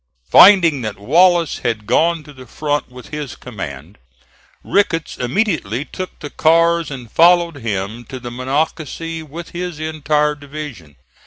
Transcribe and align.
Finding 0.31 0.81
that 0.81 0.97
Wallace 0.97 1.59
had 1.59 1.85
gone 1.85 2.23
to 2.23 2.33
the 2.33 2.47
front 2.47 2.89
with 2.89 3.09
his 3.09 3.35
command, 3.35 3.99
Ricketts 4.63 5.17
immediately 5.19 5.85
took 5.85 6.17
the 6.21 6.31
cars 6.31 6.89
and 6.89 7.11
followed 7.11 7.57
him 7.57 8.05
to 8.05 8.19
the 8.19 8.31
Monocacy 8.31 9.21
with 9.21 9.51
his 9.51 9.79
entire 9.79 10.33
division. 10.33 10.95